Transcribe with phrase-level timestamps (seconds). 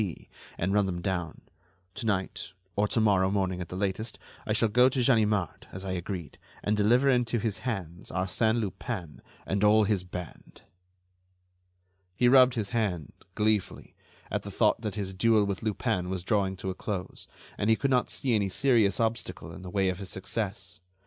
[0.03, 1.41] B.,' and run them down.
[1.93, 5.85] To night, or to morrow morning at the latest, I shall go to Ganimard, as
[5.85, 10.63] I agreed, and deliver into his hands Arsène Lupin and all his band."
[12.15, 13.95] He rubbed his hand, gleefully,
[14.31, 17.75] at the thought that his duel with Lupin was drawing to a close, and he
[17.75, 20.79] could not see any serious obstacle in the way of his success.